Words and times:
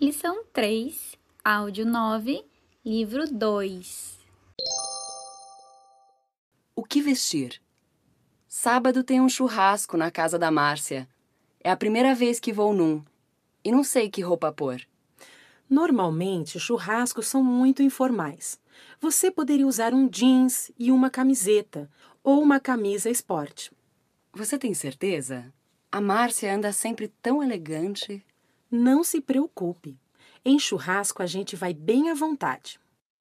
Lição 0.00 0.44
3, 0.52 1.16
áudio 1.44 1.84
9, 1.84 2.44
livro 2.86 3.28
2. 3.28 4.16
O 6.76 6.84
que 6.84 7.02
vestir? 7.02 7.60
Sábado 8.46 9.02
tem 9.02 9.20
um 9.20 9.28
churrasco 9.28 9.96
na 9.96 10.08
casa 10.08 10.38
da 10.38 10.52
Márcia. 10.52 11.08
É 11.58 11.68
a 11.68 11.76
primeira 11.76 12.14
vez 12.14 12.38
que 12.38 12.52
vou 12.52 12.72
num. 12.72 13.04
E 13.64 13.72
não 13.72 13.82
sei 13.82 14.08
que 14.08 14.20
roupa 14.20 14.52
pôr. 14.52 14.80
Normalmente, 15.68 16.60
churrascos 16.60 17.26
são 17.26 17.42
muito 17.42 17.82
informais. 17.82 18.60
Você 19.00 19.32
poderia 19.32 19.66
usar 19.66 19.92
um 19.92 20.06
jeans 20.06 20.70
e 20.78 20.92
uma 20.92 21.10
camiseta, 21.10 21.90
ou 22.22 22.40
uma 22.40 22.60
camisa 22.60 23.10
esporte. 23.10 23.72
Você 24.32 24.56
tem 24.56 24.72
certeza? 24.74 25.52
A 25.90 26.00
Márcia 26.00 26.54
anda 26.54 26.72
sempre 26.72 27.08
tão 27.20 27.42
elegante. 27.42 28.24
Não 28.70 29.02
se 29.02 29.20
preocupe. 29.20 29.98
Em 30.44 30.58
churrasco 30.58 31.22
a 31.22 31.26
gente 31.26 31.56
vai 31.56 31.72
bem 31.72 32.10
à 32.10 32.14
vontade. 32.14 32.78